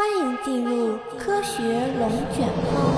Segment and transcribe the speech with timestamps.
[0.00, 1.60] 欢迎进入科学
[1.98, 2.94] 龙卷风。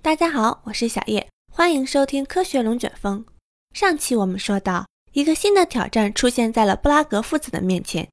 [0.00, 3.26] 大家好，我是小叶，欢迎收听科学龙卷风。
[3.74, 8.08] 上期我们说到，一个新的挑战出现在了布拉格父子的面前。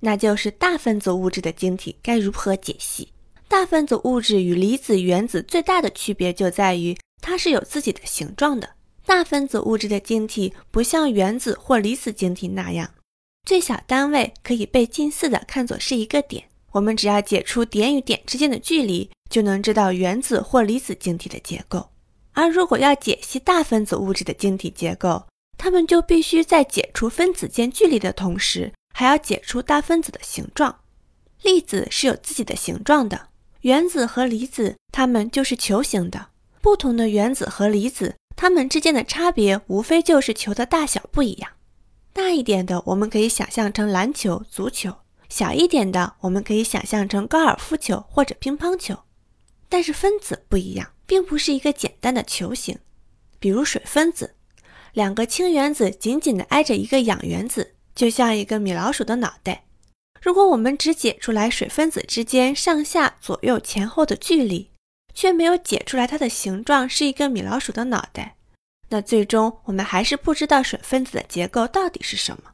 [0.00, 3.12] 那就是大分子物质的晶体该如何解析？
[3.48, 8.70] 大分子物质与离子、原子最大的区别就在于它是有自己的形状的。
[9.06, 12.90] 大分子物质的晶体不像原子或离子晶体那样，
[13.46, 16.44] 最小单位可以被近似的看作是一个点。
[16.72, 21.88] 我们只要解出点与点之间的距离，就能知道原子或离子晶体的结构。
[22.34, 25.24] 而如果要解析大分子物质的晶体结构，
[25.56, 28.70] 它们就必须在解除分子间距离的同时。
[28.92, 30.80] 还要解出大分子的形状，
[31.42, 33.28] 粒子是有自己的形状的，
[33.60, 36.28] 原子和离子它们就是球形的。
[36.60, 41.50] 不同的原子和离子，它们之间的差别无非就是球的大小不一样。
[42.12, 44.90] 大一点的我们可以想象成篮球、足球；
[45.28, 48.98] 小一点的我们可以想象成高尔夫球或者乒乓球。
[49.68, 52.78] 但是分子不一样，并不是一个简单的球形。
[53.38, 54.34] 比如水分子，
[54.92, 57.76] 两个氢原子紧紧地挨着一个氧原子。
[57.98, 59.64] 就像一个米老鼠的脑袋。
[60.22, 64.70] 如果我们只解出来水分子之间上下左右前后的距离，
[65.12, 68.36] 却没有解出来它的形状是一个米老鼠的脑袋，
[68.90, 72.52] 那最终我们还是不知道水分子的结构到底是什么。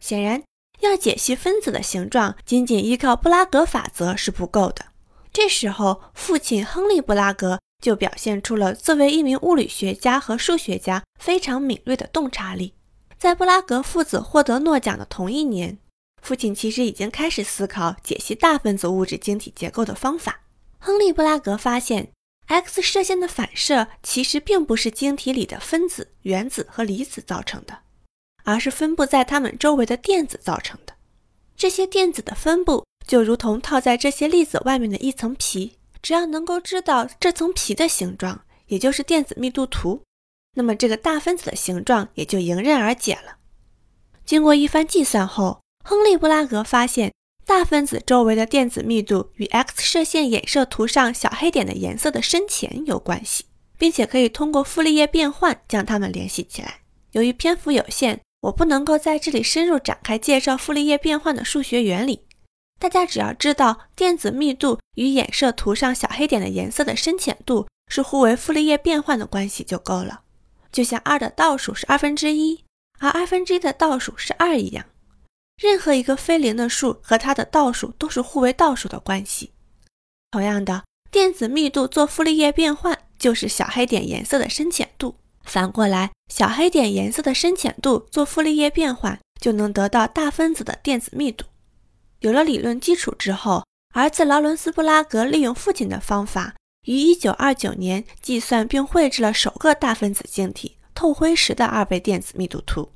[0.00, 0.42] 显然，
[0.80, 4.86] 要解析分子的形状，仅仅依靠布拉格法则是不够的。
[5.32, 12.74] 这时候，父亲亨利·布拉格就表现出了作为一名物理学家和数学家非常敏锐的洞察力。
[13.20, 15.76] 在布拉格父子获得诺奖的同一年，
[16.22, 20.40] 父亲其实已经开始思考解析大分子物质晶体结构的方法。
[20.78, 22.12] 亨利·布拉格发现
[22.46, 27.80] ，X 射线的反射其实并不是晶体里的分子、原子和离子造成的，
[28.44, 30.94] 而是分布在它们周围的电子造成的。
[31.54, 40.00] 这些电子的分布就如同套在这些粒子外面的一层皮，只要能够知道这层皮的形状，也就是电子密度图。
[40.54, 43.36] 那么这个大分子的形状也就迎刃而解了。
[44.24, 47.12] 经过一番计算后，亨利·布拉格发现
[47.44, 53.46] 大分子周围的电子密度与 X 射线衍射图上小黑点的颜色的深浅有关系，
[53.78, 56.80] 并且可以通过傅立叶变换将它们联系起来。
[57.12, 62.26] 由于篇幅有限，我不能够在这里深入展开介绍傅立叶变换的数学原理。
[62.78, 70.22] 大家只要知道电子密度与衍射图上小黑点的颜色的深浅度是互为傅立叶变换的关系就够了。
[70.72, 72.64] 就像二的倒数是二分之一，
[72.98, 74.84] 而二分之一的倒数是二一样，
[75.56, 79.52] 任何一个非零的数和它的倒数都是互为倒数的关系。
[80.30, 85.16] 同样的，电子密度做傅立叶变换就是小黑点颜色的深浅度。
[85.42, 91.46] 反过来，小黑点颜色的深浅度做傅立叶变换就能得到大分子的电子密度。
[92.20, 93.64] 有了理论基础之后，
[93.94, 96.54] 儿子劳伦斯·布拉格利用父亲的方法。
[96.82, 102.92] 于一九二九年计算并绘制了首个大分子晶体透灰石的二倍电子密度图。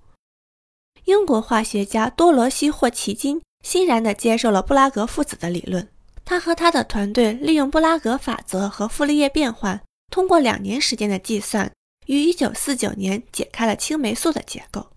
[1.04, 5.88] 英国化学家多罗西·霍奇金欣然地接受了布拉格父子的理论。
[6.24, 11.70] 他和他的团队利用布拉格法则和傅立叶变换，通过两年时间的计算，
[12.06, 14.90] 于一九四九年解开了青霉素的结构。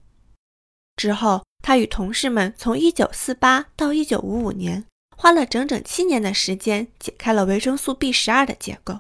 [0.96, 4.86] 之后，他与同事们从一九四八到一九五五年。
[5.18, 9.00] 花了整整七年的时间解开了维生素 B 十二的结构。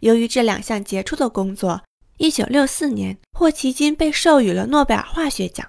[0.00, 1.82] 由于这两项杰出的工作，
[2.18, 5.68] 一九六四年霍奇金被授予了诺贝尔化学奖。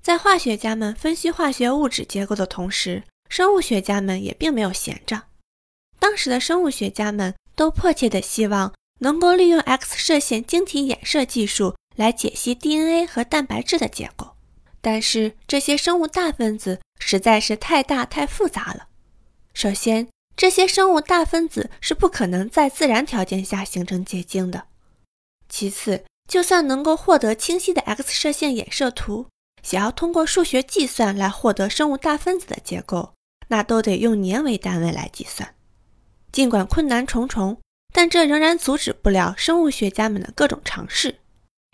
[0.00, 5.22] 在化学家们分析化学物质结构的同时，生物学家们也并没有闲着。
[5.98, 14.36] 当时的生物学家们都迫切地希望能够利用 X 射线晶体衍射技术来解析 DNA 和蛋白质的结构，
[14.80, 18.88] 但是这些生物大分子实在是太大太复杂了。
[19.54, 24.64] 首先，这些生物大分子是不可能在自然条件下形成结晶的。
[25.48, 29.26] 其次，就算能够获得清晰的 X 射线衍射图，
[29.62, 33.12] 想要通过数学计算来获得生物大分子的结构，
[33.48, 35.54] 那都得用年为单位来计算。
[36.32, 37.58] 尽管困难重重，
[37.92, 41.18] 但这仍然阻止不了生物学家们的各种尝试。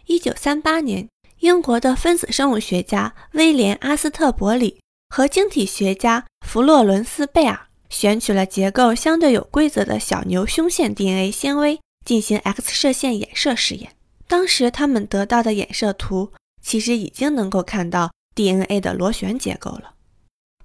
[0.08, 1.08] 1938年，
[1.38, 7.67] 英国的分子生物学家威廉·阿斯特伯里和晶体学家弗洛伦斯·贝尔。
[7.90, 13.92] 选取了结构相对有规则的小牛胸腺 DNA 纤维进行 X 射线衍射实验。
[14.26, 16.32] 当时他们得到的衍射图
[16.62, 19.94] 其实已经能够看到 DNA 的螺旋结构了。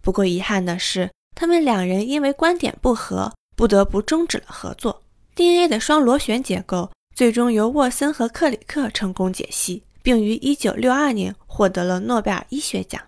[0.01, 5.03] 不过遗憾的是，他们两人因为观点不合，不得不终止了合作。
[5.33, 13.01] DNA 的双螺旋结构最终由沃森和克里克成功解析，并于1962年获得了诺贝尔医学奖。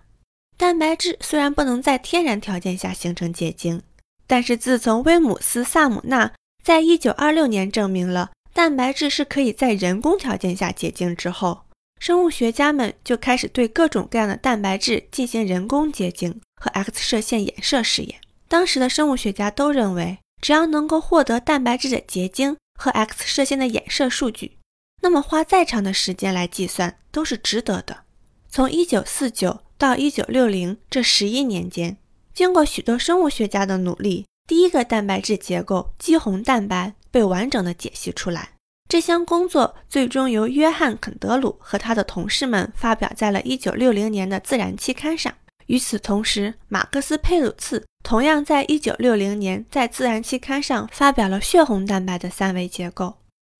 [0.56, 3.82] 蛋白质虽然不能在天然条件下形成结晶，
[4.26, 6.32] 但是自从威姆斯·萨姆纳
[6.64, 11.62] 在1926年证明了蛋白质是可以在人工条件下结晶之后，
[12.00, 18.20] 生物学家们就开始对各种各样的蛋白质进行人工结晶和 X 射线衍射试验。
[18.48, 24.58] 当时的生物学家都认为，只要能够获得蛋白质的结晶和 X 射线的衍射数据，
[25.02, 28.04] 那么花再长的时间来计算都是值得的。
[28.48, 31.98] 从1949到1960这十一年间，
[32.36, 38.50] 经过许多生物学家的努力，第一个蛋白质结构肌红蛋白被完整的解析出来。
[38.90, 45.32] 这项工作最终由约翰·肯德鲁和他的同事们发表在了1960年的《自然》期刊上。
[45.64, 53.14] 与此同时，马克思·佩鲁茨同样在1960年在《自然》期刊上发表了血红蛋白的三维结构，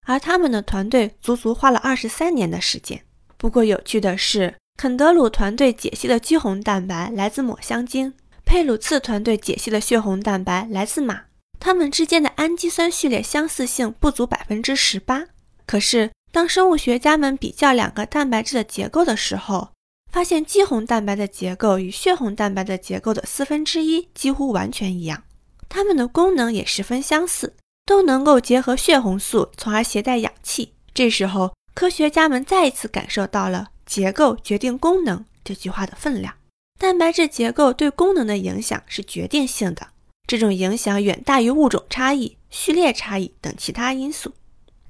[0.07, 3.01] 而他们的团队足足花了23年的时间。
[3.39, 8.13] 不过，有趣的是，肯德鲁团队解析的肌红蛋白来自抹香鲸，
[8.47, 11.25] 佩鲁茨团队解析的血红蛋白来自马。
[11.59, 15.25] 它们之间的氨基酸序列相似性不足百分之十八。
[15.67, 19.71] 可是，当生物学家们比较两个蛋白质的结构的时候，
[20.13, 25.25] 发现肌红蛋白的结构与血红蛋白的结构的四分之一几乎完全一样，
[25.69, 27.55] 它们的功能也十分相似，
[27.85, 30.73] 都能够结合血红素，从而携带氧气。
[30.95, 36.36] 这时候，科学家们再一次感受到了“结构决定功能”这句话的分量。
[36.79, 39.89] 蛋白质结构对功能的影响是决定性的。
[40.27, 44.33] 这种影响远大于物种差异、序列差异等其他因素。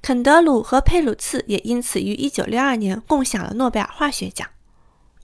[0.01, 4.47] 肯德鲁和佩鲁茨也因此于1962年共享了诺贝尔化学奖。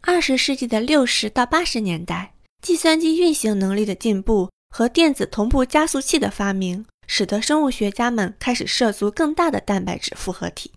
[0.01, 10.71] 二十世纪的六十到八十年代，计算机运行能力的进步和电子同步加速器的发明，使得生物学家们开始涉足更大的蛋白质复合体。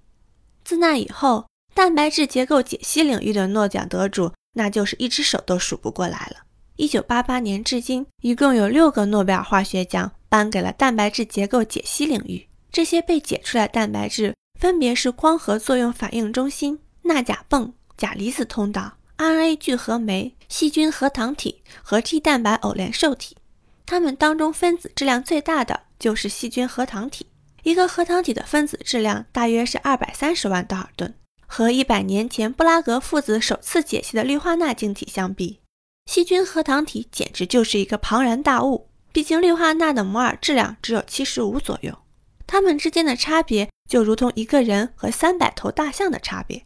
[0.64, 6.38] 自那以后，蛋白质结构解析领域的诺奖得主，那就是一只手都数不过来了。
[6.76, 12.48] 一九八八年至今，一共有六个诺贝尔化学奖颁给了蛋白质结构解析领域。
[12.72, 23.36] 这些被解出来蛋白质分别是光合作用反应中心、钠钾泵、钾离子通道、RNA 聚合酶、细菌核糖体和 G 蛋白偶联受体。
[23.84, 27.26] 它们当中分子质量最大的就是细菌核糖体。
[27.62, 31.14] 一个核糖体的分子质量大约是二百三十万道尔顿，
[31.46, 35.60] 和一百年前布拉格父子首次解析的氯化钠晶体相比。
[36.10, 41.98] 细菌核糖体简直就是一个庞然大物，毕竟氯化钠的摩尔质量只有七十五左右，
[42.46, 46.62] 它们之间的差别就如同一个人和三百头大象的差别。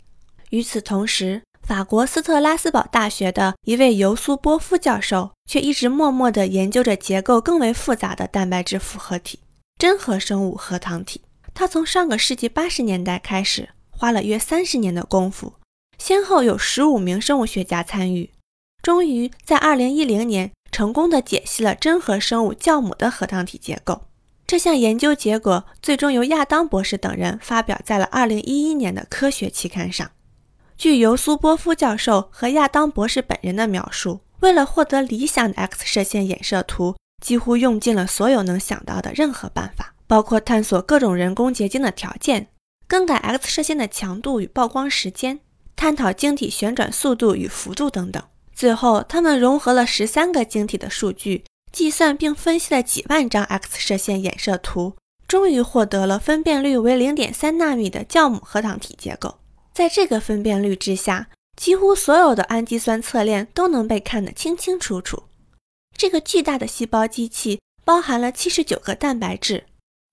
[0.50, 9.38] 与此同时，法国斯特拉斯堡大学的一位尤苏波夫教授却一直默默地研究着结构更为复杂的蛋白质复合体——
[9.78, 11.22] 真核生物核糖体。
[11.54, 13.68] 他从上个世纪八十年代开始，
[14.00, 15.52] 花了约三十年的功夫，
[15.98, 18.30] 先后有十五名生物学家参与。
[18.80, 24.04] 终于在二零一零年成功的解析了真核生物酵母的核糖体结构。
[24.46, 30.10] 这项研究结果最终由亚当博士等人发表在了二零一一年的科学期刊上。
[30.78, 42.48] 据尤苏波夫教授和亚当博士本人的描述，为了获得理想的 X 射线衍射图，几乎用尽了所有能想到的任何办法，包括探索各种人工结晶的条件，
[42.90, 45.38] 更改 X 射线的强度与曝光时间，
[45.76, 48.20] 探讨晶体旋转速度与幅度等等。
[48.52, 54.94] 最后，他们融合了十三个晶体的数据，计算并分析了几万张 X 射线衍射图，
[55.28, 59.38] 终于获得了分辨率为零点三纳米的酵母核糖体结构。
[59.72, 65.22] 在这个分辨率之下，几乎所有的氨基酸侧链都能被看得清清楚楚。
[65.96, 69.66] 这个巨大的细胞机器包含了七十九个蛋白质、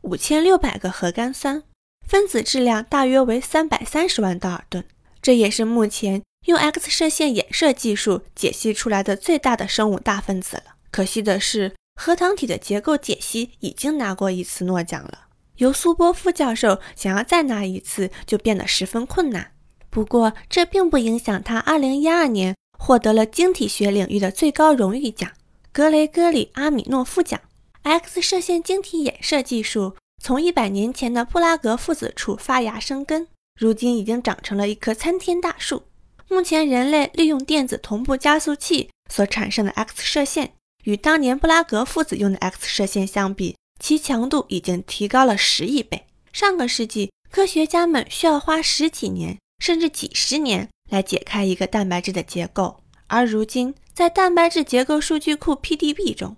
[0.03, 1.63] 五千六百个核苷酸，
[2.07, 4.83] 分子质量大约为三百三十万道尔顿。
[5.21, 6.21] 这也是目前。
[6.45, 10.75] 用 X 射线衍射技术解析出来的最大的生物大分子了。
[10.91, 15.25] 可惜的是，核糖体的结构解析已经拿过一次诺奖了。
[15.57, 19.51] 由苏波夫教授想要再拿一次，就变得十分困难。
[19.89, 25.29] 不过，这并不影响他2012年获得了晶体学领域的最高荣誉奖——
[25.73, 27.41] 格雷戈里阿米诺夫奖。
[27.81, 33.27] X 射线晶体衍射技术从一百年前的布拉格父子处发芽生根，
[33.59, 35.83] 如今已经长成了一棵参天大树。
[36.29, 46.05] 目前，人类利用电子同步加速器所产生的 X 射线，与当年布拉格父子用的 X 射线相比，其强度已经提高了十亿倍。
[46.33, 56.35] 上个世纪，科学家们需要花十几年甚至几十年来解开一个蛋白质的结构，而如今，在蛋白质结构数据库 PDB 中，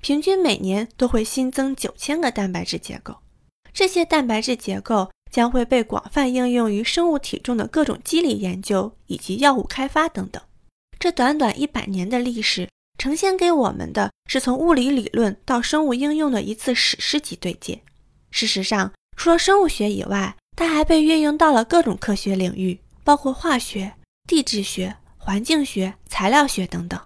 [0.00, 3.16] 平均每年都会新增九千个蛋白质结构。
[3.72, 10.42] 这些蛋白质结构将会被广泛应用于生物体重的各种机理研究以及药物开发等等。
[10.98, 17.80] 这短短一百年的历史，呈现给我们的是从物理理论到生物应用的一次史诗级对接。
[18.30, 23.92] 事实上，除了生物学以外，它还被运用到了各种科学领域，包括化学、
[24.26, 26.98] 地质学、环境学、材料学等等。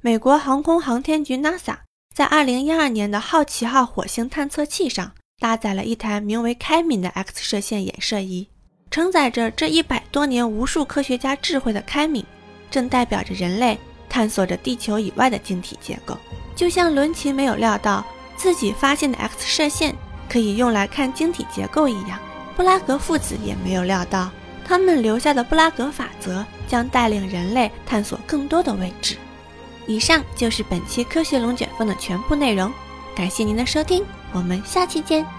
[0.00, 1.76] 美国航空航天局 NASA
[2.18, 8.48] 在2012年的好奇号火星探测器上搭载了一台名为开敏的 X 射线衍射仪，
[8.90, 12.24] 承载着这一百多年无数科学家智慧的开敏，
[12.72, 16.18] 正代表着人类探索着地球以外的晶体结构。
[16.56, 18.04] 就像伦琴没有料到
[18.36, 19.94] 自己发现的 X 射线
[20.28, 22.18] 可以用来看晶体结构一样，
[22.56, 24.28] 布拉格父子也没有料到
[24.64, 29.16] 他们留下的布拉格法则将带领人类探索更多的未知。
[29.88, 32.70] 以上就是本期科学龙卷风的全部内容，
[33.16, 35.37] 感谢您的收听，我们下期见。